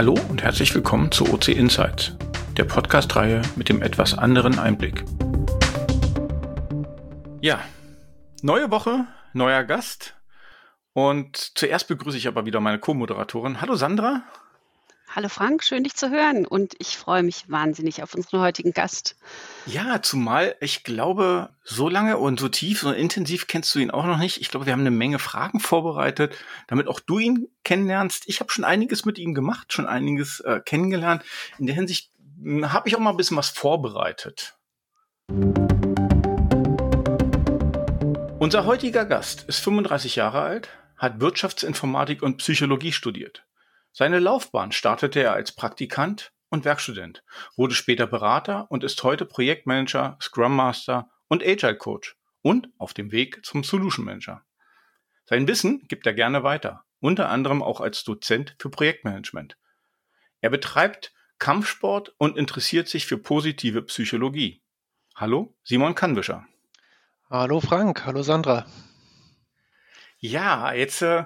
[0.00, 2.16] Hallo und herzlich willkommen zu OC Insights,
[2.56, 5.04] der Podcast-Reihe mit dem etwas anderen Einblick.
[7.42, 7.60] Ja,
[8.40, 10.14] neue Woche, neuer Gast.
[10.94, 13.60] Und zuerst begrüße ich aber wieder meine Co-Moderatorin.
[13.60, 14.22] Hallo Sandra.
[15.12, 19.16] Hallo Frank, schön dich zu hören und ich freue mich wahnsinnig auf unseren heutigen Gast.
[19.66, 24.06] Ja, zumal ich glaube, so lange und so tief, so intensiv kennst du ihn auch
[24.06, 24.40] noch nicht.
[24.40, 26.36] Ich glaube, wir haben eine Menge Fragen vorbereitet,
[26.68, 28.22] damit auch du ihn kennenlernst.
[28.28, 31.24] Ich habe schon einiges mit ihm gemacht, schon einiges äh, kennengelernt.
[31.58, 34.54] In der Hinsicht hm, habe ich auch mal ein bisschen was vorbereitet.
[38.38, 43.44] Unser heutiger Gast ist 35 Jahre alt, hat Wirtschaftsinformatik und Psychologie studiert.
[43.92, 47.22] Seine Laufbahn startete er als Praktikant und Werkstudent,
[47.56, 53.12] wurde später Berater und ist heute Projektmanager, Scrum Master und Agile Coach und auf dem
[53.12, 54.44] Weg zum Solution Manager.
[55.24, 59.56] Sein Wissen gibt er gerne weiter, unter anderem auch als Dozent für Projektmanagement.
[60.40, 64.62] Er betreibt Kampfsport und interessiert sich für positive Psychologie.
[65.14, 66.46] Hallo, Simon Kannwischer.
[67.28, 68.66] Hallo Frank, hallo Sandra.
[70.18, 71.24] Ja, jetzt äh,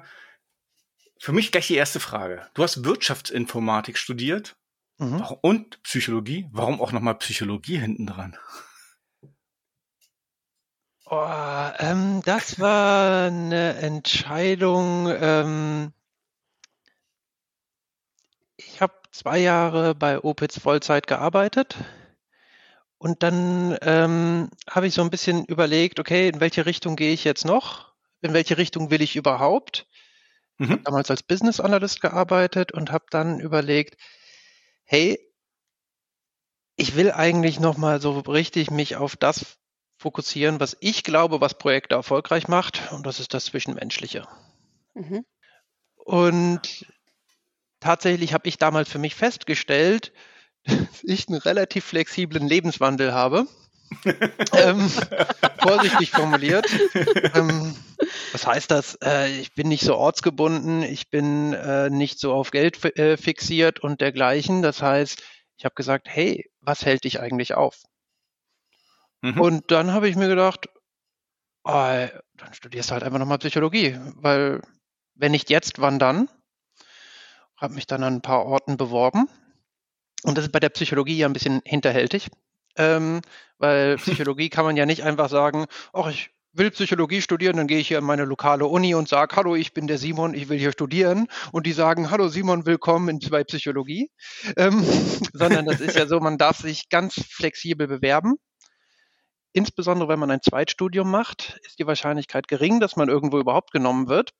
[1.25, 2.47] für mich gleich die erste Frage.
[2.53, 4.57] Du hast Wirtschaftsinformatik studiert
[4.99, 5.25] mhm.
[5.41, 6.47] und Psychologie.
[6.53, 8.37] Warum auch nochmal Psychologie hinten dran?
[11.07, 11.27] Oh,
[11.79, 15.09] ähm, das war eine Entscheidung.
[15.19, 15.95] Ähm,
[18.59, 21.77] ich habe zwei Jahre bei Opitz Vollzeit gearbeitet
[22.99, 27.25] und dann ähm, habe ich so ein bisschen überlegt, okay, in welche Richtung gehe ich
[27.25, 27.95] jetzt noch?
[28.21, 29.87] In welche Richtung will ich überhaupt?
[30.59, 30.71] Mhm.
[30.71, 33.97] Habe damals als Business Analyst gearbeitet und habe dann überlegt,
[34.85, 35.19] hey,
[36.77, 39.59] ich will eigentlich noch mal so richtig mich auf das
[39.97, 44.27] fokussieren, was ich glaube, was Projekte erfolgreich macht, und das ist das Zwischenmenschliche.
[44.95, 45.25] Mhm.
[45.95, 46.87] Und
[47.81, 50.13] tatsächlich habe ich damals für mich festgestellt,
[50.65, 53.47] dass ich einen relativ flexiblen Lebenswandel habe.
[54.53, 54.91] Ähm,
[55.61, 56.67] vorsichtig formuliert.
[57.35, 57.75] ähm,
[58.33, 58.99] was heißt das?
[59.03, 63.81] Äh, ich bin nicht so ortsgebunden, ich bin äh, nicht so auf Geld äh, fixiert
[63.81, 64.63] und dergleichen.
[64.63, 65.23] Das heißt,
[65.57, 67.83] ich habe gesagt, hey, was hält dich eigentlich auf?
[69.23, 69.41] Mhm.
[69.41, 70.69] Und dann habe ich mir gedacht,
[71.65, 74.61] oh, dann studierst du halt einfach nochmal Psychologie, weil
[75.15, 76.29] wenn nicht jetzt, wann dann?
[77.57, 79.29] Habe mich dann an ein paar Orten beworben.
[80.25, 82.31] Und das ist bei der Psychologie ja ein bisschen hinterhältig,
[82.77, 83.21] ähm,
[83.59, 87.79] weil Psychologie kann man ja nicht einfach sagen, ach, ich will Psychologie studieren, dann gehe
[87.79, 90.59] ich hier in meine lokale Uni und sage, hallo, ich bin der Simon, ich will
[90.59, 91.27] hier studieren.
[91.53, 94.11] Und die sagen, hallo Simon, willkommen in, bei Psychologie.
[94.57, 94.85] Ähm,
[95.33, 98.37] sondern das ist ja so, man darf sich ganz flexibel bewerben.
[99.53, 104.09] Insbesondere wenn man ein Zweitstudium macht, ist die Wahrscheinlichkeit gering, dass man irgendwo überhaupt genommen
[104.09, 104.31] wird.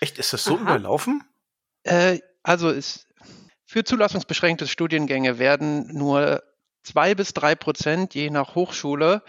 [0.00, 0.62] Echt, ist das so Aha.
[0.62, 1.22] überlaufen?
[1.84, 3.08] Äh, also ist,
[3.66, 6.42] für zulassungsbeschränkte Studiengänge werden nur
[6.82, 9.22] zwei bis drei Prozent je nach Hochschule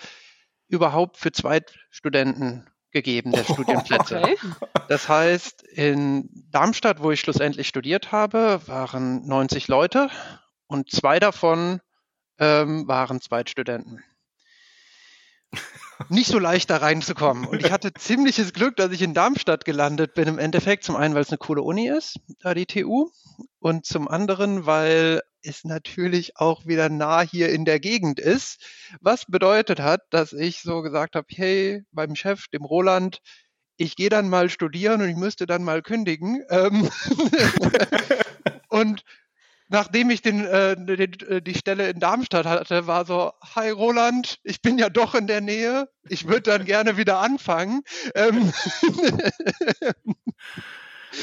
[0.67, 4.21] überhaupt für Zweitstudenten gegeben, der Studienplätze.
[4.21, 4.37] Okay.
[4.87, 10.09] Das heißt, in Darmstadt, wo ich schlussendlich studiert habe, waren 90 Leute
[10.67, 11.81] und zwei davon
[12.39, 14.03] ähm, waren Zweitstudenten.
[16.09, 17.45] Nicht so leicht da reinzukommen.
[17.45, 20.83] Und ich hatte ziemliches Glück, dass ich in Darmstadt gelandet bin im Endeffekt.
[20.83, 23.09] Zum einen, weil es eine coole Uni ist, da die TU.
[23.59, 28.63] Und zum anderen, weil es natürlich auch wieder nah hier in der Gegend ist,
[29.01, 33.19] was bedeutet hat, dass ich so gesagt habe, hey, beim Chef, dem Roland,
[33.77, 36.43] ich gehe dann mal studieren und ich müsste dann mal kündigen.
[36.49, 36.89] Ähm
[38.69, 39.03] und
[39.67, 44.39] nachdem ich den, äh, den, äh, die Stelle in Darmstadt hatte, war so, hi Roland,
[44.43, 47.81] ich bin ja doch in der Nähe, ich würde dann gerne wieder anfangen.
[48.15, 48.53] Ähm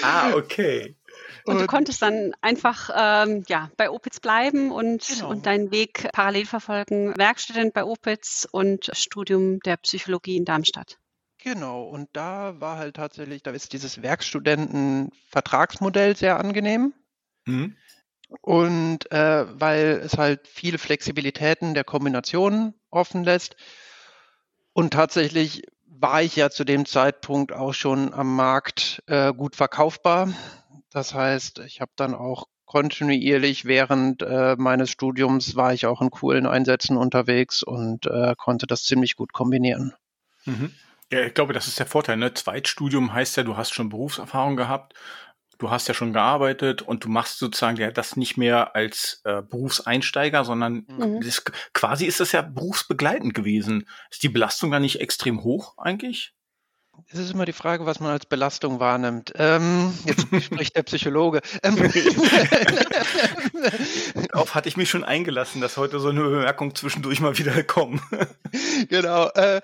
[0.02, 0.96] ah, okay.
[1.44, 5.30] Und, und du konntest dann einfach ähm, ja, bei Opitz bleiben und, genau.
[5.30, 7.16] und deinen Weg parallel verfolgen.
[7.16, 10.98] Werkstudent bei Opitz und Studium der Psychologie in Darmstadt.
[11.42, 16.92] Genau, und da war halt tatsächlich, da ist dieses Werkstudenten-Vertragsmodell sehr angenehm.
[17.46, 17.76] Mhm.
[18.42, 23.56] Und äh, weil es halt viele Flexibilitäten der Kombination offen lässt.
[24.72, 30.28] Und tatsächlich war ich ja zu dem Zeitpunkt auch schon am Markt äh, gut verkaufbar.
[30.90, 36.10] Das heißt, ich habe dann auch kontinuierlich während äh, meines Studiums war ich auch in
[36.10, 39.94] coolen Einsätzen unterwegs und äh, konnte das ziemlich gut kombinieren.
[40.44, 40.72] Mhm.
[41.12, 42.16] Ja, ich glaube, das ist der Vorteil.
[42.16, 42.32] Ne?
[42.32, 44.94] Zweitstudium heißt ja, du hast schon Berufserfahrung gehabt,
[45.58, 49.42] du hast ja schon gearbeitet und du machst sozusagen ja das nicht mehr als äh,
[49.42, 51.20] Berufseinsteiger, sondern mhm.
[51.22, 53.88] das, quasi ist das ja berufsbegleitend gewesen.
[54.10, 56.34] Ist die Belastung da nicht extrem hoch eigentlich?
[57.08, 59.32] Es ist immer die Frage, was man als Belastung wahrnimmt.
[59.36, 61.40] Ähm, jetzt spricht der Psychologe.
[61.62, 61.76] Ähm,
[64.28, 68.00] Darauf hatte ich mich schon eingelassen, dass heute so eine Bemerkung zwischendurch mal wieder kommt.
[68.88, 69.28] genau.
[69.30, 69.60] Äh,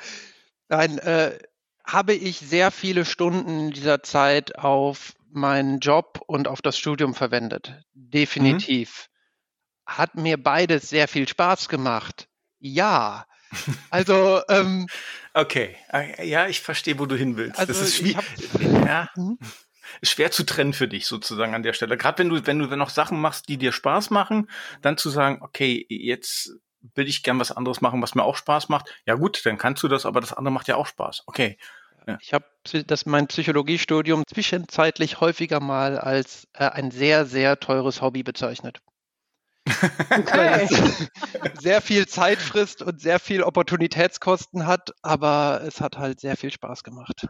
[0.69, 1.38] nein, äh,
[1.84, 7.14] habe ich sehr viele Stunden in dieser Zeit auf meinen Job und auf das Studium
[7.14, 7.81] verwendet.
[7.94, 9.08] Definitiv.
[9.08, 9.93] Mhm.
[9.94, 12.26] Hat mir beides sehr viel Spaß gemacht.
[12.58, 13.26] Ja.
[13.91, 14.87] Also, ähm,
[15.35, 15.76] okay.
[15.93, 17.58] Äh, ja, ich verstehe, wo du hin willst.
[17.58, 18.25] Also das ist schwierig.
[18.61, 19.08] Ja.
[20.00, 21.97] Ist schwer zu trennen für dich sozusagen an der Stelle.
[21.97, 24.50] Gerade wenn du, wenn du noch Sachen machst, die dir Spaß machen,
[24.82, 26.53] dann zu sagen, okay, jetzt
[26.94, 28.94] will ich gern was anderes machen, was mir auch Spaß macht.
[29.06, 31.23] Ja gut, dann kannst du das, aber das andere macht ja auch Spaß.
[31.26, 31.56] Okay.
[32.06, 32.19] Ja.
[32.20, 32.44] Ich habe
[32.87, 38.81] das mein Psychologiestudium zwischenzeitlich häufiger mal als äh, ein sehr, sehr teures Hobby bezeichnet.
[40.11, 40.69] Okay.
[41.59, 46.51] sehr viel Zeit frisst und sehr viel Opportunitätskosten hat, aber es hat halt sehr viel
[46.51, 47.29] Spaß gemacht.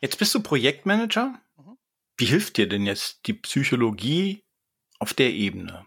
[0.00, 1.38] Jetzt bist du Projektmanager.
[1.56, 1.78] Mhm.
[2.16, 4.44] Wie hilft dir denn jetzt die Psychologie
[4.98, 5.86] auf der Ebene?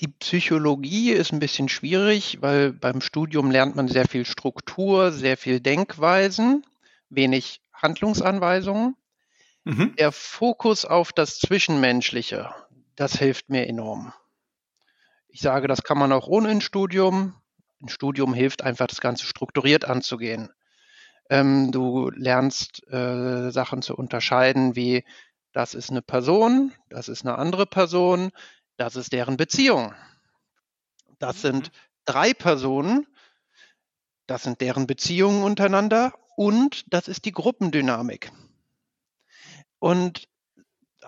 [0.00, 5.38] Die Psychologie ist ein bisschen schwierig, weil beim Studium lernt man sehr viel Struktur, sehr
[5.38, 6.66] viel Denkweisen,
[7.08, 8.94] wenig Handlungsanweisungen.
[9.64, 9.96] Mhm.
[9.96, 12.54] Der Fokus auf das Zwischenmenschliche,
[12.96, 14.12] das hilft mir enorm.
[15.28, 17.34] Ich sage, das kann man auch ohne ein Studium.
[17.82, 20.50] Ein Studium hilft einfach, das Ganze strukturiert anzugehen.
[21.28, 25.04] Ähm, du lernst äh, Sachen zu unterscheiden, wie
[25.52, 28.30] das ist eine Person, das ist eine andere Person,
[28.76, 29.94] das ist deren Beziehung.
[31.18, 31.72] Das sind mhm.
[32.04, 33.06] drei Personen.
[34.26, 38.32] Das sind deren Beziehungen untereinander und das ist die Gruppendynamik.
[39.78, 40.28] Und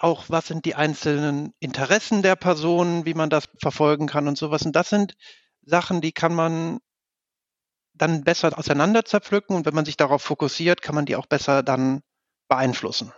[0.02, 4.62] auch, was sind die einzelnen Interessen der Personen, wie man das verfolgen kann und sowas.
[4.62, 5.14] Und das sind
[5.62, 6.78] Sachen, die kann man
[7.94, 11.62] dann besser auseinander zerpflücken und wenn man sich darauf fokussiert, kann man die auch besser
[11.62, 12.02] dann
[12.48, 13.12] beeinflussen.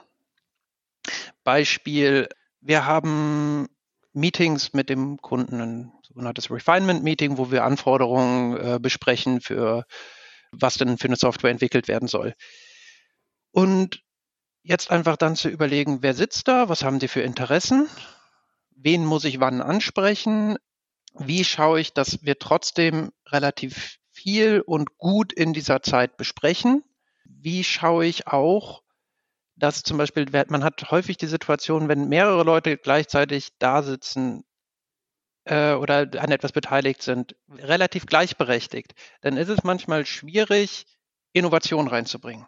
[1.44, 2.28] Beispiel,
[2.60, 3.68] wir haben
[4.12, 9.84] Meetings mit dem Kunden, ein sogenanntes Refinement-Meeting, wo wir Anforderungen äh, besprechen für
[10.52, 12.34] was denn für eine Software entwickelt werden soll.
[13.52, 14.02] Und
[14.62, 17.88] jetzt einfach dann zu überlegen, wer sitzt da, was haben die für Interessen,
[18.70, 20.58] wen muss ich wann ansprechen,
[21.14, 26.84] wie schaue ich, dass wir trotzdem relativ viel und gut in dieser Zeit besprechen,
[27.24, 28.82] wie schaue ich auch,
[29.56, 34.44] dass zum Beispiel, man hat häufig die Situation, wenn mehrere Leute gleichzeitig da sitzen
[35.44, 40.86] äh, oder an etwas beteiligt sind, relativ gleichberechtigt, dann ist es manchmal schwierig,
[41.32, 42.46] Innovation reinzubringen.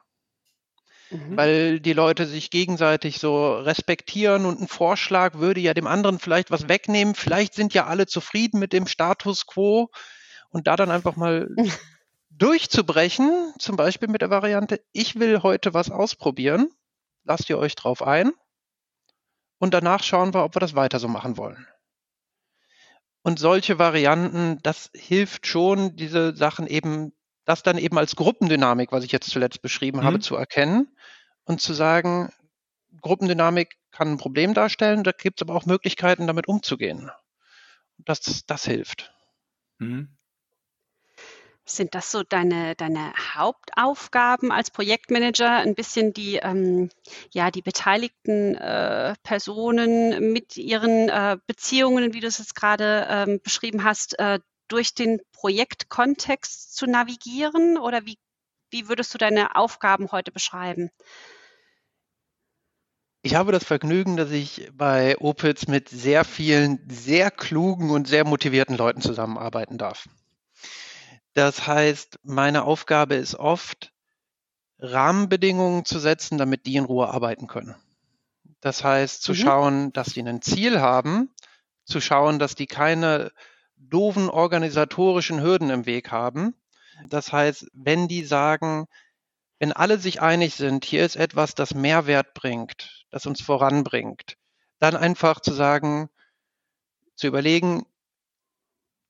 [1.12, 1.36] Mhm.
[1.36, 6.50] Weil die Leute sich gegenseitig so respektieren und ein Vorschlag würde ja dem anderen vielleicht
[6.50, 7.14] was wegnehmen.
[7.14, 9.90] Vielleicht sind ja alle zufrieden mit dem Status quo
[10.50, 11.48] und da dann einfach mal
[12.30, 16.68] durchzubrechen, zum Beispiel mit der Variante, ich will heute was ausprobieren
[17.24, 18.32] lasst ihr euch drauf ein
[19.58, 21.66] und danach schauen wir, ob wir das weiter so machen wollen.
[23.22, 27.12] Und solche Varianten, das hilft schon, diese Sachen eben,
[27.44, 30.04] das dann eben als Gruppendynamik, was ich jetzt zuletzt beschrieben mhm.
[30.04, 30.94] habe, zu erkennen
[31.44, 32.32] und zu sagen,
[33.00, 37.10] Gruppendynamik kann ein Problem darstellen, da gibt es aber auch Möglichkeiten, damit umzugehen.
[37.98, 39.12] Das, das hilft.
[39.78, 40.16] Mhm.
[41.64, 46.90] Sind das so deine, deine Hauptaufgaben als Projektmanager, ein bisschen die, ähm,
[47.30, 53.40] ja, die beteiligten äh, Personen mit ihren äh, Beziehungen, wie du es jetzt gerade ähm,
[53.42, 54.40] beschrieben hast, äh,
[54.72, 57.78] durch den Projektkontext zu navigieren?
[57.78, 58.18] Oder wie,
[58.70, 60.90] wie würdest du deine Aufgaben heute beschreiben?
[63.24, 68.24] Ich habe das Vergnügen, dass ich bei Opitz mit sehr vielen sehr klugen und sehr
[68.24, 70.08] motivierten Leuten zusammenarbeiten darf.
[71.34, 73.92] Das heißt, meine Aufgabe ist oft,
[74.78, 77.76] Rahmenbedingungen zu setzen, damit die in Ruhe arbeiten können.
[78.60, 79.36] Das heißt, zu mhm.
[79.36, 81.30] schauen, dass sie ein Ziel haben,
[81.84, 83.30] zu schauen, dass die keine
[83.88, 86.54] doofen organisatorischen Hürden im Weg haben.
[87.08, 88.86] Das heißt, wenn die sagen,
[89.58, 94.36] wenn alle sich einig sind, hier ist etwas, das Mehrwert bringt, das uns voranbringt,
[94.78, 96.10] dann einfach zu sagen,
[97.14, 97.86] zu überlegen,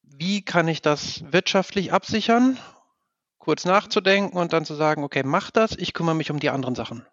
[0.02, 2.58] wie kann ich das wirtschaftlich absichern,
[3.38, 6.74] kurz nachzudenken und dann zu sagen, okay, mach das, ich kümmere mich um die anderen
[6.74, 7.06] Sachen.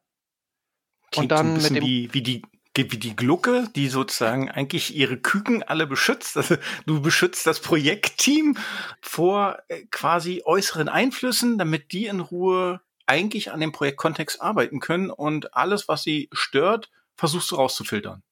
[1.11, 2.41] Klingt und dann so mit dem wie, wie die
[2.91, 6.37] wie die Glucke, die sozusagen eigentlich ihre Küken alle beschützt.
[6.37, 8.57] Also du beschützt das Projektteam
[9.01, 15.09] vor äh, quasi äußeren Einflüssen, damit die in Ruhe eigentlich an dem Projektkontext arbeiten können
[15.09, 18.23] und alles, was sie stört, versuchst du rauszufiltern.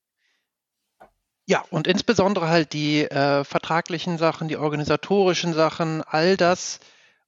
[1.45, 6.79] Ja, und insbesondere halt die äh, vertraglichen Sachen, die organisatorischen Sachen, all das,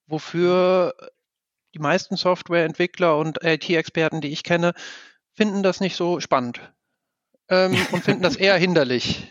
[0.07, 0.93] wofür
[1.73, 4.73] die meisten Softwareentwickler und IT-Experten, die ich kenne,
[5.33, 6.59] finden das nicht so spannend
[7.49, 9.27] ähm, und finden das eher hinderlich.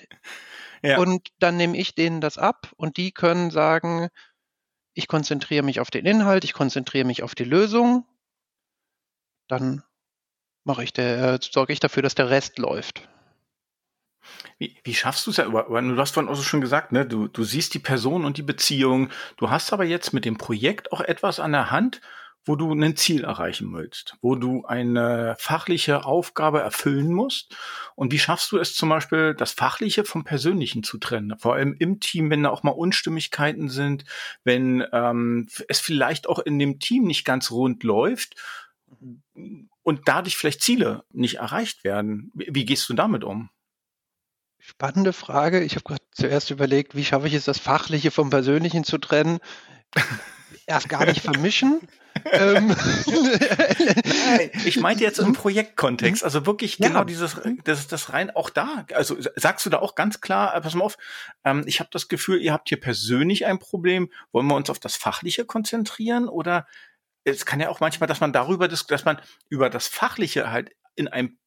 [0.82, 0.98] Ja.
[0.98, 4.08] Und dann nehme ich denen das ab und die können sagen,
[4.94, 8.04] ich konzentriere mich auf den Inhalt, ich konzentriere mich auf die Lösung.
[9.48, 9.82] Dann
[10.64, 13.08] mache ich der, äh, sorge ich dafür, dass der Rest läuft.
[14.58, 15.44] Wie, wie schaffst du es ja?
[15.46, 17.06] Du hast vorhin auch schon gesagt, ne?
[17.06, 19.10] du, du siehst die Person und die Beziehung.
[19.36, 22.00] Du hast aber jetzt mit dem Projekt auch etwas an der Hand,
[22.48, 27.54] wo du ein Ziel erreichen willst, wo du eine fachliche Aufgabe erfüllen musst.
[27.94, 31.38] Und wie schaffst du es zum Beispiel, das Fachliche vom Persönlichen zu trennen?
[31.38, 34.04] Vor allem im Team, wenn da auch mal Unstimmigkeiten sind,
[34.44, 38.34] wenn ähm, es vielleicht auch in dem Team nicht ganz rund läuft
[39.82, 42.30] und dadurch vielleicht Ziele nicht erreicht werden.
[42.34, 43.50] Wie, wie gehst du damit um?
[44.58, 45.62] Spannende Frage.
[45.62, 49.38] Ich habe gerade zuerst überlegt, wie schaffe ich es, das Fachliche vom Persönlichen zu trennen?
[50.66, 51.80] Erst gar nicht vermischen.
[52.32, 52.74] Ähm.
[54.64, 56.88] Ich meinte jetzt im Projektkontext, also wirklich ja.
[56.88, 58.86] genau dieses, das, das rein auch da.
[58.94, 60.96] Also sagst du da auch ganz klar, äh, pass mal auf,
[61.44, 64.10] ähm, ich habe das Gefühl, ihr habt hier persönlich ein Problem.
[64.32, 66.66] Wollen wir uns auf das Fachliche konzentrieren oder
[67.24, 71.08] es kann ja auch manchmal, dass man darüber, dass man über das Fachliche halt in
[71.08, 71.38] einem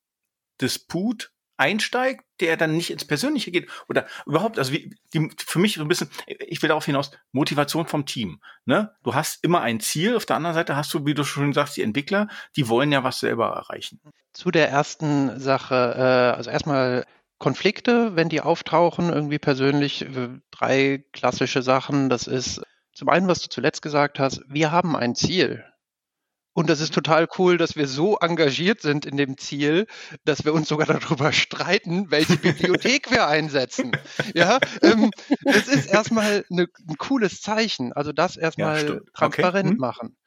[0.60, 5.76] Disput einsteigt, der dann nicht ins Persönliche geht oder überhaupt, also wie, die, für mich
[5.76, 8.42] so ein bisschen, ich will darauf hinaus, Motivation vom Team.
[8.66, 8.92] Ne?
[9.04, 11.78] Du hast immer ein Ziel, auf der anderen Seite hast du, wie du schon sagst,
[11.78, 14.02] die Entwickler, die wollen ja was selber erreichen.
[14.34, 17.06] Zu der ersten Sache, äh, also erstmal
[17.38, 20.06] Konflikte, wenn die auftauchen, irgendwie persönlich,
[20.52, 22.10] drei klassische Sachen.
[22.10, 22.62] Das ist
[22.94, 25.64] zum einen, was du zuletzt gesagt hast, wir haben ein Ziel.
[26.54, 29.88] Und das ist total cool, dass wir so engagiert sind in dem Ziel,
[30.26, 33.92] dass wir uns sogar darüber streiten, welche Bibliothek wir einsetzen.
[34.36, 35.12] Ja, ähm,
[35.44, 37.94] das ist erstmal eine, ein cooles Zeichen.
[37.94, 39.74] Also das erstmal ja, transparent okay.
[39.76, 39.80] Hm.
[39.80, 40.18] machen.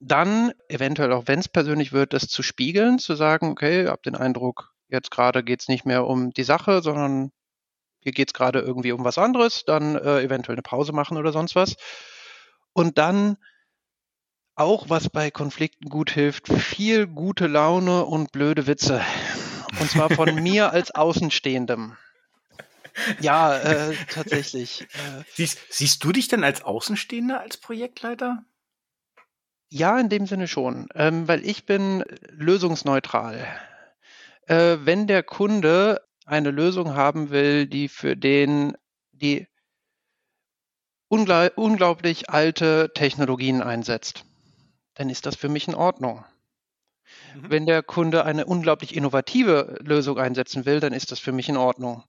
[0.00, 4.06] Dann eventuell auch, wenn es persönlich wird, das zu spiegeln, zu sagen, okay, ihr habt
[4.06, 7.30] den Eindruck, jetzt gerade geht es nicht mehr um die Sache, sondern
[8.00, 11.32] hier geht es gerade irgendwie um was anderes, dann äh, eventuell eine Pause machen oder
[11.32, 11.76] sonst was.
[12.72, 13.38] Und dann
[14.58, 19.00] auch was bei Konflikten gut hilft, viel gute Laune und blöde Witze.
[19.80, 21.96] Und zwar von mir als Außenstehendem.
[23.20, 24.82] Ja, äh, tatsächlich.
[24.82, 25.22] Äh.
[25.34, 28.44] Siehst, siehst du dich denn als Außenstehender, als Projektleiter?
[29.70, 33.46] Ja, in dem Sinne schon, ähm, weil ich bin lösungsneutral.
[34.46, 38.76] Äh, wenn der Kunde eine Lösung haben will, die für den
[39.12, 39.46] die
[41.08, 44.24] unglaublich alte Technologien einsetzt,
[44.98, 46.24] dann ist das für mich in Ordnung.
[47.34, 47.50] Mhm.
[47.50, 51.56] Wenn der Kunde eine unglaublich innovative Lösung einsetzen will, dann ist das für mich in
[51.56, 52.02] Ordnung.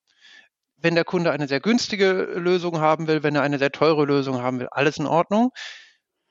[0.76, 4.42] Wenn der Kunde eine sehr günstige Lösung haben will, wenn er eine sehr teure Lösung
[4.42, 5.52] haben will, alles in Ordnung.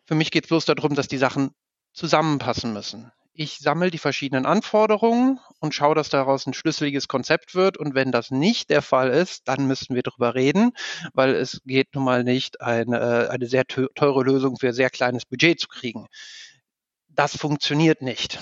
[0.05, 1.50] Für mich geht es bloß darum, dass die Sachen
[1.93, 3.12] zusammenpassen müssen.
[3.35, 7.77] Ich sammle die verschiedenen Anforderungen und schaue, dass daraus ein schlüsseliges Konzept wird.
[7.77, 10.73] Und wenn das nicht der Fall ist, dann müssen wir darüber reden,
[11.12, 15.61] weil es geht nun mal nicht, eine, eine sehr teure Lösung für sehr kleines Budget
[15.61, 16.09] zu kriegen
[17.19, 18.39] das funktioniert nicht.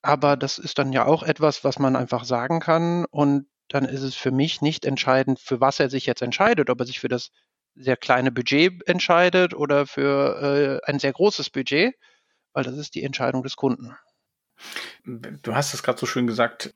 [0.00, 3.04] Aber das ist dann ja auch etwas, was man einfach sagen kann.
[3.04, 6.80] Und dann ist es für mich nicht entscheidend, für was er sich jetzt entscheidet, ob
[6.80, 7.30] er sich für das
[7.74, 11.94] sehr kleine Budget entscheidet oder für äh, ein sehr großes Budget,
[12.54, 13.94] weil das ist die Entscheidung des Kunden.
[15.04, 16.72] Du hast es gerade so schön gesagt,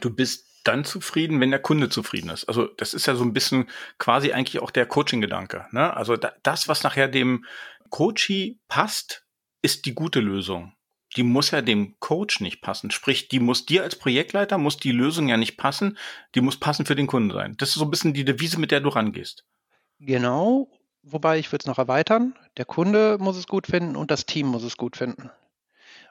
[0.00, 2.46] du bist dann zufrieden, wenn der Kunde zufrieden ist.
[2.46, 3.68] Also das ist ja so ein bisschen
[3.98, 5.66] quasi eigentlich auch der Coaching-Gedanke.
[5.72, 5.94] Ne?
[5.94, 7.44] Also da, das, was nachher dem
[7.90, 9.24] Coachie passt,
[9.64, 10.74] ist die gute Lösung.
[11.16, 12.90] Die muss ja dem Coach nicht passen.
[12.90, 15.96] Sprich, die muss dir als Projektleiter, muss die Lösung ja nicht passen,
[16.34, 17.56] die muss passen für den Kunden sein.
[17.56, 19.44] Das ist so ein bisschen die Devise, mit der du rangehst.
[20.00, 20.68] Genau,
[21.02, 22.34] wobei ich würde es noch erweitern.
[22.58, 25.30] Der Kunde muss es gut finden und das Team muss es gut finden.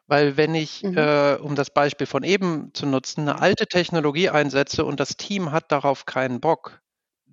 [0.07, 0.97] Weil wenn ich, mhm.
[0.97, 5.51] äh, um das Beispiel von eben zu nutzen, eine alte Technologie einsetze und das Team
[5.51, 6.81] hat darauf keinen Bock,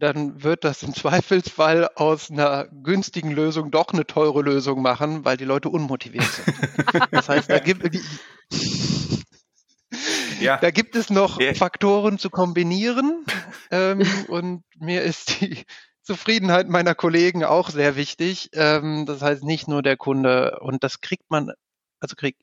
[0.00, 5.36] dann wird das im Zweifelsfall aus einer günstigen Lösung doch eine teure Lösung machen, weil
[5.36, 6.56] die Leute unmotiviert sind.
[7.12, 7.88] Das heißt, da gibt,
[10.40, 10.56] ja.
[10.56, 11.54] da gibt es noch ja.
[11.54, 13.24] Faktoren zu kombinieren
[13.70, 15.64] ähm, und mir ist die
[16.02, 18.50] Zufriedenheit meiner Kollegen auch sehr wichtig.
[18.54, 21.52] Ähm, das heißt nicht nur der Kunde und das kriegt man,
[22.00, 22.42] also kriegt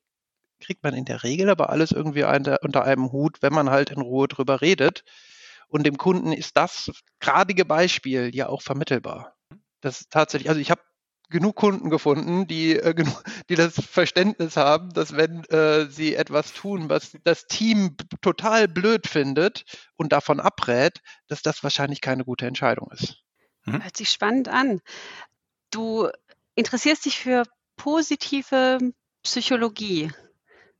[0.59, 4.01] kriegt man in der Regel aber alles irgendwie unter einem Hut, wenn man halt in
[4.01, 5.03] Ruhe drüber redet.
[5.67, 9.35] Und dem Kunden ist das gradige Beispiel ja auch vermittelbar.
[9.81, 10.81] Das tatsächlich, also ich habe
[11.29, 12.95] genug Kunden gefunden, die, äh,
[13.49, 19.07] die das Verständnis haben, dass wenn äh, sie etwas tun, was das Team total blöd
[19.07, 19.63] findet
[19.97, 23.17] und davon abrät, dass das wahrscheinlich keine gute Entscheidung ist.
[23.63, 23.83] Hm?
[23.83, 24.81] Hört sich spannend an.
[25.71, 26.09] Du
[26.55, 27.43] interessierst dich für
[27.75, 28.79] positive
[29.23, 30.11] Psychologie.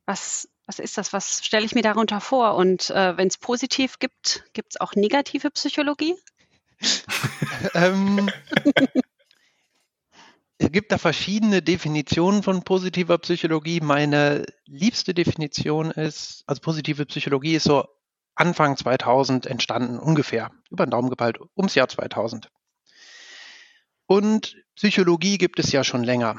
[0.06, 1.14] Was, was ist das?
[1.14, 2.54] Was stelle ich mir darunter vor?
[2.54, 6.14] Und äh, wenn es positiv gibt, gibt es auch negative Psychologie?
[7.74, 8.30] ähm,
[10.58, 13.80] es gibt da verschiedene Definitionen von positiver Psychologie.
[13.80, 17.86] Meine liebste Definition ist, also positive Psychologie ist so
[18.34, 22.50] Anfang 2000 entstanden, ungefähr, über den Daumen gepeilt, ums Jahr 2000.
[24.06, 26.38] Und Psychologie gibt es ja schon länger.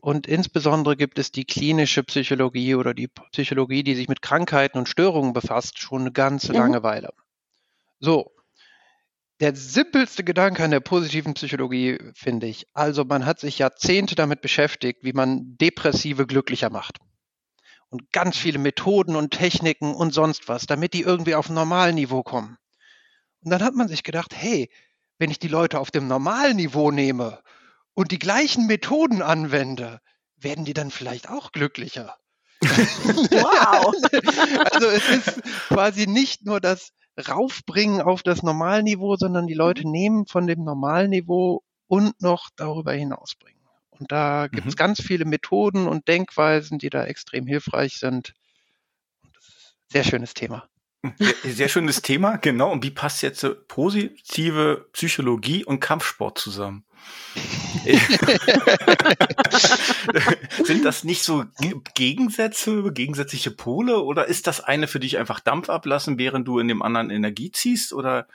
[0.00, 4.88] Und insbesondere gibt es die klinische Psychologie oder die Psychologie, die sich mit Krankheiten und
[4.88, 6.58] Störungen befasst, schon eine ganze mhm.
[6.58, 7.12] lange Weile.
[7.98, 8.32] So,
[9.40, 12.66] der simpelste Gedanke an der positiven Psychologie, finde ich.
[12.72, 16.98] Also man hat sich Jahrzehnte damit beschäftigt, wie man Depressive glücklicher macht.
[17.90, 22.22] Und ganz viele Methoden und Techniken und sonst was, damit die irgendwie auf ein Normalniveau
[22.22, 22.56] kommen.
[23.42, 24.70] Und dann hat man sich gedacht, hey,
[25.18, 27.42] wenn ich die Leute auf dem Normalniveau nehme
[27.94, 30.00] und die gleichen Methoden anwende,
[30.36, 32.16] werden die dann vielleicht auch glücklicher.
[32.62, 33.94] wow.
[34.72, 36.92] also es ist quasi nicht nur das
[37.28, 39.92] raufbringen auf das Normalniveau, sondern die Leute mhm.
[39.92, 43.60] nehmen von dem Normalniveau und noch darüber hinausbringen.
[43.90, 44.78] Und da gibt es mhm.
[44.78, 48.34] ganz viele Methoden und Denkweisen, die da extrem hilfreich sind.
[49.88, 50.69] Sehr schönes Thema.
[51.44, 52.70] Sehr, schönes Thema, genau.
[52.70, 56.84] Und wie passt jetzt positive Psychologie und Kampfsport zusammen?
[60.64, 61.44] Sind das nicht so
[61.94, 66.68] Gegensätze, gegensätzliche Pole oder ist das eine für dich einfach Dampf ablassen, während du in
[66.68, 68.26] dem anderen Energie ziehst oder?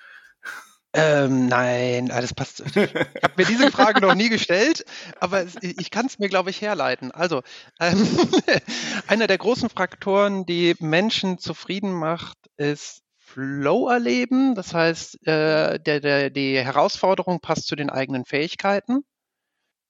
[0.97, 2.61] Ähm, nein, alles passt.
[2.61, 4.85] Ich habe mir diese Frage noch nie gestellt,
[5.19, 7.11] aber ich kann es mir, glaube ich, herleiten.
[7.11, 7.41] Also,
[7.81, 8.07] ähm,
[9.07, 14.55] einer der großen Faktoren, die Menschen zufrieden macht, ist Flow erleben.
[14.55, 19.03] Das heißt, äh, der, der, die Herausforderung passt zu den eigenen Fähigkeiten.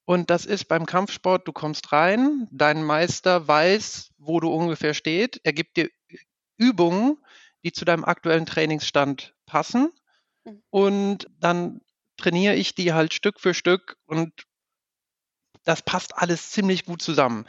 [0.05, 5.39] Und das ist beim Kampfsport, du kommst rein, dein Meister weiß, wo du ungefähr steht.
[5.43, 5.89] Er gibt dir
[6.57, 7.17] Übungen,
[7.63, 9.91] die zu deinem aktuellen Trainingsstand passen.
[10.45, 10.61] Mhm.
[10.69, 11.81] Und dann
[12.17, 14.31] trainiere ich die halt Stück für Stück und
[15.63, 17.45] das passt alles ziemlich gut zusammen.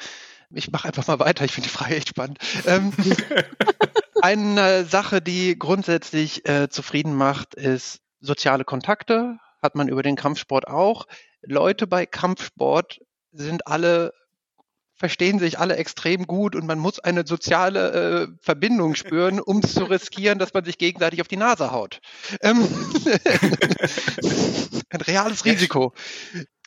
[0.50, 2.38] Ich mache einfach mal weiter, ich finde die Frage echt spannend.
[2.66, 2.92] Ähm,
[4.22, 9.38] eine Sache, die grundsätzlich äh, zufrieden macht, ist soziale Kontakte.
[9.62, 11.06] Hat man über den Kampfsport auch.
[11.42, 13.00] Leute bei Kampfsport
[13.32, 14.12] sind alle
[14.96, 19.74] verstehen sich alle extrem gut und man muss eine soziale äh, Verbindung spüren, um es
[19.74, 22.00] zu riskieren, dass man sich gegenseitig auf die Nase haut.
[22.40, 22.58] Ähm,
[24.90, 25.92] ein reales Risiko.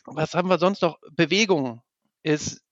[0.04, 0.98] Was haben wir sonst noch?
[1.10, 1.82] Bewegung
[2.22, 2.62] ist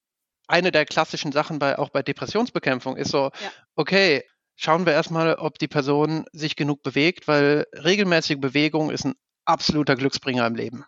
[0.47, 3.51] eine der klassischen Sachen bei, auch bei Depressionsbekämpfung, ist so, ja.
[3.75, 4.25] okay,
[4.57, 9.97] schauen wir erstmal, ob die Person sich genug bewegt, weil regelmäßige Bewegung ist ein absoluter
[9.97, 10.85] Glücksbringer im Leben.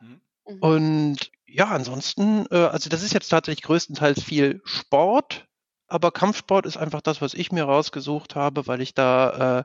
[0.00, 0.58] Mhm.
[0.60, 5.46] Und ja, ansonsten, äh, also das ist jetzt tatsächlich größtenteils viel Sport,
[5.86, 9.64] aber Kampfsport ist einfach das, was ich mir rausgesucht habe, weil ich da, äh,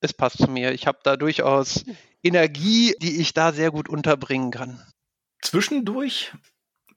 [0.00, 0.72] es passt zu mir.
[0.72, 1.84] Ich habe da durchaus
[2.22, 4.82] Energie, die ich da sehr gut unterbringen kann.
[5.42, 6.32] Zwischendurch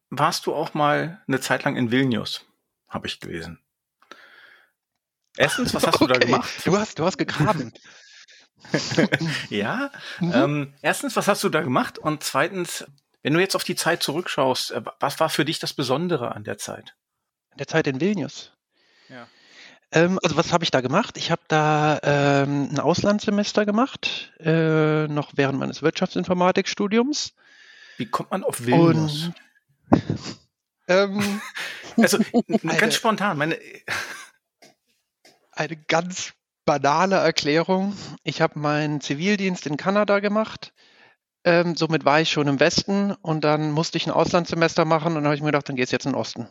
[0.09, 2.45] warst du auch mal eine Zeit lang in Vilnius,
[2.87, 3.59] habe ich gelesen.
[5.35, 6.07] Erstens, was hast okay.
[6.07, 6.49] du da gemacht?
[6.63, 7.73] Du hast, du hast gegraben.
[9.49, 9.91] ja.
[10.19, 10.31] Mhm.
[10.33, 11.97] Ähm, erstens, was hast du da gemacht?
[11.97, 12.85] Und zweitens,
[13.23, 16.43] wenn du jetzt auf die Zeit zurückschaust, äh, was war für dich das Besondere an
[16.43, 16.95] der Zeit?
[17.51, 18.51] An der Zeit in Vilnius.
[19.09, 19.27] Ja.
[19.91, 21.17] Ähm, also was habe ich da gemacht?
[21.17, 27.33] Ich habe da ähm, ein Auslandssemester gemacht, äh, noch während meines Wirtschaftsinformatikstudiums.
[27.97, 29.29] Wie kommt man auf Vilnius?
[29.89, 30.01] Und,
[30.87, 31.41] ähm,
[31.97, 33.59] also eine, ganz spontan, meine
[35.51, 36.33] eine ganz
[36.65, 37.95] banale Erklärung.
[38.23, 40.73] Ich habe meinen Zivildienst in Kanada gemacht
[41.43, 45.15] ähm, somit war ich schon im Westen und dann musste ich ein Auslandssemester machen und
[45.15, 46.47] dann habe ich mir gedacht, dann gehst du jetzt in den Osten.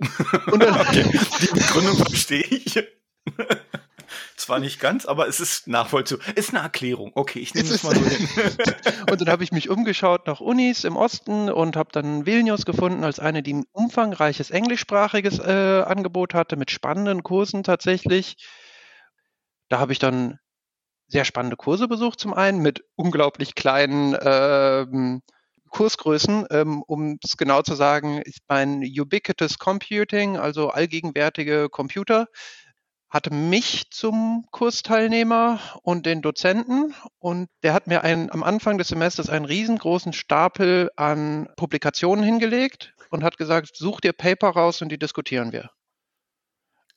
[0.52, 1.04] Und dann, okay.
[1.40, 2.78] Die Begründung verstehe ich.
[4.36, 6.24] Zwar nicht ganz, aber es ist nachvollziehbar.
[6.36, 7.10] Ist eine Erklärung.
[7.14, 8.28] Okay, ich nehme es mal so hin.
[9.10, 13.04] und dann habe ich mich umgeschaut nach Unis im Osten und habe dann Vilnius gefunden
[13.04, 18.36] als eine, die ein umfangreiches englischsprachiges äh, Angebot hatte mit spannenden Kursen tatsächlich.
[19.68, 20.38] Da habe ich dann
[21.08, 25.22] sehr spannende Kurse besucht, zum einen mit unglaublich kleinen ähm,
[25.70, 26.46] Kursgrößen.
[26.50, 32.28] Ähm, um es genau zu sagen, ist mein Ubiquitous Computing, also allgegenwärtige Computer,
[33.08, 38.88] hatte mich zum Kursteilnehmer und den Dozenten und der hat mir einen, am Anfang des
[38.88, 44.90] Semesters einen riesengroßen Stapel an Publikationen hingelegt und hat gesagt, such dir Paper raus und
[44.90, 45.70] die diskutieren wir.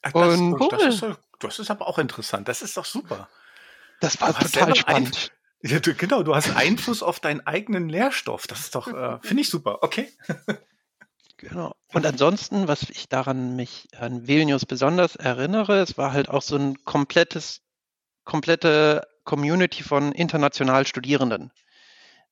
[0.01, 1.05] Ach, das, und, das, ist,
[1.39, 2.47] das ist aber auch interessant.
[2.47, 3.29] Das ist doch super.
[4.01, 5.31] Das war total spannend.
[5.63, 8.47] Ja, du, genau, du hast Einfluss auf deinen eigenen Lehrstoff.
[8.47, 9.83] Das ist doch, äh, finde ich super.
[9.83, 10.11] Okay.
[11.37, 11.75] Genau.
[11.93, 16.55] Und ansonsten, was ich daran mich an Vilnius besonders erinnere, es war halt auch so
[16.55, 17.61] ein komplettes,
[18.23, 21.51] komplette Community von international Studierenden.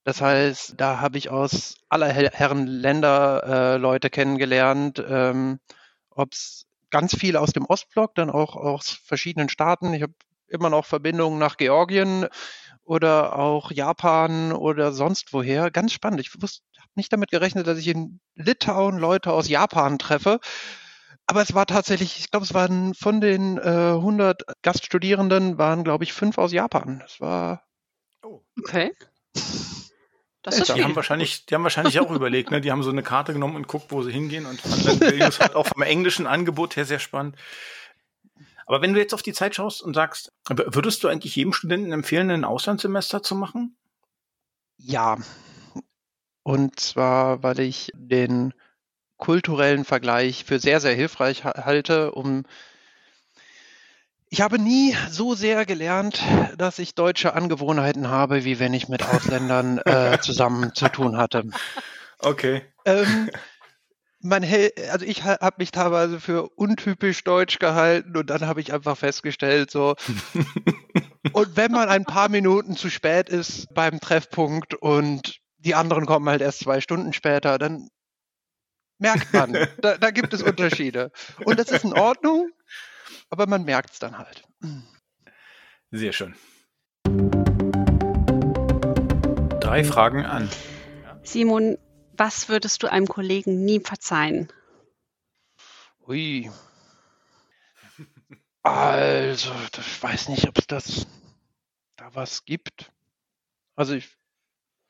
[0.03, 5.60] Das heißt, da habe ich aus aller Herren Länder äh, Leute kennengelernt, ähm,
[6.10, 9.93] ob es ganz viel aus dem Ostblock, dann auch aus verschiedenen Staaten.
[9.93, 10.13] Ich habe
[10.49, 12.27] immer noch Verbindungen nach Georgien
[12.83, 15.71] oder auch Japan oder sonst woher.
[15.71, 16.19] Ganz spannend.
[16.21, 16.47] Ich habe
[16.95, 20.39] nicht damit gerechnet, dass ich in Litauen Leute aus Japan treffe.
[21.27, 26.03] Aber es war tatsächlich, ich glaube, es waren von den äh, 100 Gaststudierenden, waren, glaube
[26.03, 26.99] ich, fünf aus Japan.
[26.99, 27.63] Das war.
[28.23, 28.41] Oh.
[28.59, 28.93] Okay.
[30.41, 32.62] Das ist die haben wahrscheinlich, die haben wahrscheinlich auch überlegt, ne?
[32.62, 35.53] Die haben so eine Karte genommen und guckt, wo sie hingehen und fanden Vilnius halt
[35.53, 37.35] auch vom englischen Angebot her sehr spannend.
[38.69, 41.91] Aber wenn du jetzt auf die Zeit schaust und sagst, würdest du eigentlich jedem Studenten
[41.91, 43.75] empfehlen, ein Auslandssemester zu machen?
[44.77, 45.17] Ja.
[46.43, 48.53] Und zwar, weil ich den
[49.17, 52.43] kulturellen Vergleich für sehr, sehr hilfreich halte, um
[54.29, 56.21] ich habe nie so sehr gelernt,
[56.55, 61.45] dass ich deutsche Angewohnheiten habe, wie wenn ich mit Ausländern äh, zusammen zu tun hatte.
[62.19, 62.62] Okay.
[62.86, 63.32] Ähm,
[64.21, 64.43] man
[64.91, 69.71] also ich habe mich teilweise für untypisch deutsch gehalten und dann habe ich einfach festgestellt,
[69.71, 69.95] so
[71.34, 76.27] und wenn man ein paar Minuten zu spät ist beim Treffpunkt und die anderen kommen
[76.29, 77.89] halt erst zwei Stunden später, dann
[78.97, 81.12] merkt man, da, da gibt es Unterschiede.
[81.43, 82.49] Und das ist in Ordnung
[83.29, 84.43] aber man merkt es dann halt.
[85.91, 86.36] Sehr schön.
[89.60, 90.49] Drei Fragen an.
[91.23, 91.77] Simon,
[92.19, 94.51] was würdest du einem Kollegen nie verzeihen?
[96.08, 96.51] Ui.
[98.62, 101.08] Also, ich weiß nicht, ob es das
[101.95, 102.91] da was gibt.
[103.75, 104.10] Also ich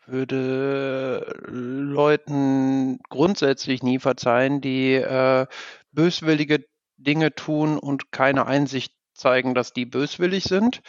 [0.07, 5.45] würde Leuten grundsätzlich nie verzeihen, die äh,
[5.91, 6.65] böswillige
[6.97, 10.81] Dinge tun und keine Einsicht zeigen, dass die böswillig sind.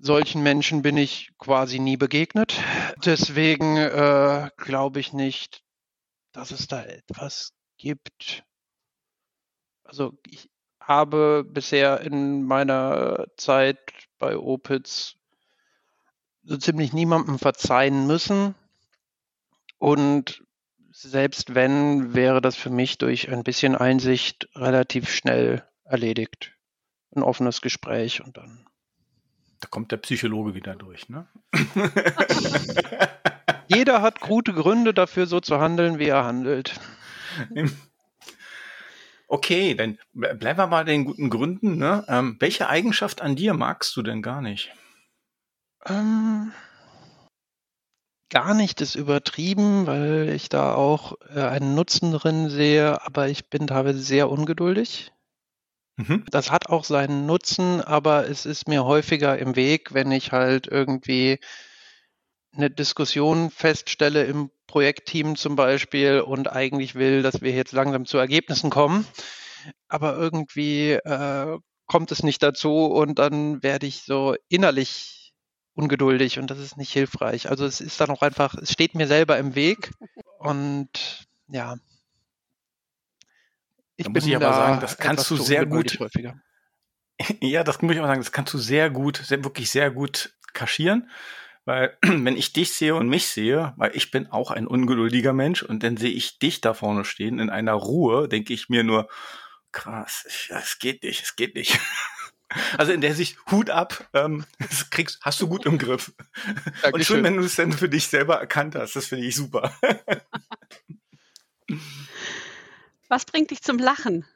[0.00, 2.54] Solchen Menschen bin ich quasi nie begegnet.
[3.04, 5.62] Deswegen äh, glaube ich nicht,
[6.32, 8.44] dass es da etwas gibt.
[9.84, 13.78] Also ich habe bisher in meiner Zeit
[14.18, 15.16] bei Opitz
[16.42, 18.54] so ziemlich niemandem verzeihen müssen.
[19.78, 20.42] Und
[20.90, 26.52] selbst wenn, wäre das für mich durch ein bisschen Einsicht relativ schnell erledigt.
[27.14, 28.66] Ein offenes Gespräch und dann.
[29.60, 31.26] Da kommt der Psychologe wieder durch, ne?
[33.68, 36.78] Jeder hat gute Gründe dafür, so zu handeln, wie er handelt.
[39.30, 41.76] Okay, dann bleiben wir mal den guten Gründen.
[41.76, 42.02] Ne?
[42.08, 44.72] Ähm, welche Eigenschaft an dir magst du denn gar nicht?
[45.84, 46.50] Ähm,
[48.30, 53.50] gar nicht ist übertrieben, weil ich da auch äh, einen Nutzen drin sehe, aber ich
[53.50, 55.12] bin teilweise sehr ungeduldig.
[55.98, 56.24] Mhm.
[56.30, 60.68] Das hat auch seinen Nutzen, aber es ist mir häufiger im Weg, wenn ich halt
[60.68, 61.40] irgendwie
[62.52, 68.16] eine Diskussion feststelle im Projektteam zum Beispiel und eigentlich will, dass wir jetzt langsam zu
[68.16, 69.06] Ergebnissen kommen,
[69.88, 75.32] aber irgendwie äh, kommt es nicht dazu und dann werde ich so innerlich
[75.74, 77.50] ungeduldig und das ist nicht hilfreich.
[77.50, 79.90] Also es ist dann auch einfach, es steht mir selber im Weg
[80.38, 81.76] und ja.
[83.98, 85.98] Ich da muss ich aber sagen, das kannst du sehr gut.
[87.40, 90.36] Ja, das muss ich aber sagen, das kannst du sehr gut, sehr, wirklich sehr gut
[90.52, 91.10] kaschieren.
[91.64, 95.64] Weil wenn ich dich sehe und mich sehe, weil ich bin auch ein ungeduldiger Mensch
[95.64, 99.08] und dann sehe ich dich da vorne stehen in einer Ruhe, denke ich mir nur,
[99.72, 101.78] krass, es geht nicht, es geht nicht.
[102.78, 106.14] Also in der Sicht Hut ab, ähm, das kriegst, hast du gut im Griff.
[106.80, 106.92] Dankeschön.
[106.94, 108.96] Und schön, wenn du es dann für dich selber erkannt hast.
[108.96, 109.70] Das finde ich super.
[113.08, 114.26] Was bringt dich zum Lachen?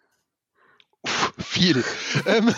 [1.39, 1.83] Viel.
[2.27, 2.49] ähm,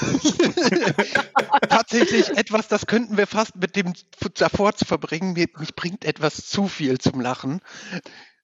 [1.68, 3.94] tatsächlich etwas, das könnten wir fast mit dem
[4.34, 5.32] davor zu verbringen.
[5.32, 7.60] mich bringt etwas zu viel zum Lachen.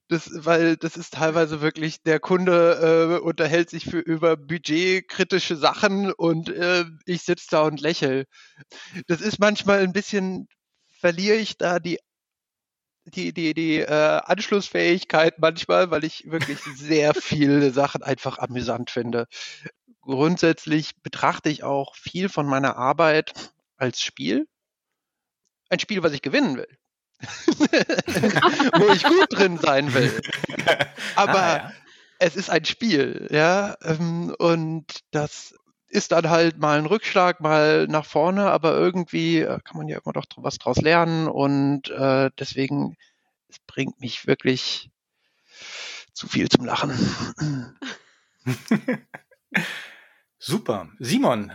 [0.08, 6.12] Das, weil das ist teilweise wirklich, der Kunde äh, unterhält sich für über budgetkritische Sachen
[6.12, 8.24] und äh, ich sitze da und lächel.
[9.06, 10.48] Das ist manchmal ein bisschen,
[10.98, 11.98] verliere ich da die
[13.04, 19.26] die, die, die äh, Anschlussfähigkeit manchmal, weil ich wirklich sehr viele Sachen einfach amüsant finde.
[20.02, 24.46] Grundsätzlich betrachte ich auch viel von meiner Arbeit als Spiel.
[25.68, 26.78] Ein Spiel, was ich gewinnen will.
[28.78, 30.20] wo ich gut drin sein will.
[31.16, 31.72] Aber ah, ja.
[32.18, 33.76] es ist ein Spiel, ja.
[33.82, 35.54] Ähm, und das
[35.90, 39.98] ist dann halt mal ein Rückschlag, mal nach vorne, aber irgendwie äh, kann man ja
[39.98, 42.96] immer doch was draus lernen und äh, deswegen,
[43.48, 44.90] es bringt mich wirklich
[46.12, 46.92] zu viel zum Lachen.
[50.38, 50.88] Super.
[50.98, 51.52] Simon,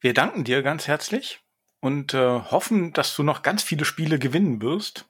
[0.00, 1.40] wir danken dir ganz herzlich
[1.80, 5.06] und äh, hoffen, dass du noch ganz viele Spiele gewinnen wirst,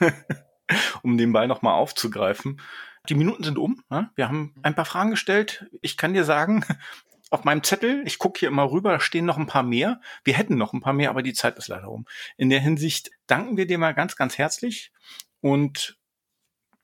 [1.02, 2.60] um den Ball nochmal aufzugreifen.
[3.08, 3.82] Die Minuten sind um.
[3.90, 4.10] Ne?
[4.14, 5.66] Wir haben ein paar Fragen gestellt.
[5.82, 6.64] Ich kann dir sagen,
[7.30, 10.00] auf meinem Zettel, ich gucke hier immer rüber, da stehen noch ein paar mehr.
[10.22, 12.06] Wir hätten noch ein paar mehr, aber die Zeit ist leider um.
[12.36, 14.92] In der Hinsicht danken wir dir mal ganz, ganz herzlich
[15.40, 15.98] und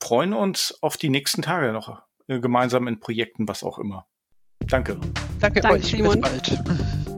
[0.02, 4.06] freuen uns auf die nächsten Tage noch äh, gemeinsam in Projekten, was auch immer.
[4.66, 4.98] Danke.
[5.40, 5.86] Danke, Danke euch.
[5.86, 6.20] Simon.
[6.20, 7.09] Bis bald.